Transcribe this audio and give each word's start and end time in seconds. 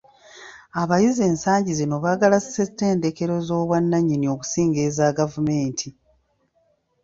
Abayizi 0.81 1.21
ensangi 1.29 1.71
zino 1.79 1.95
baagala 2.03 2.37
ssettendekero 2.43 3.35
z'obwannannyini 3.47 4.25
okusinga 4.33 4.79
eza 4.87 5.05
gavumenti. 5.17 5.89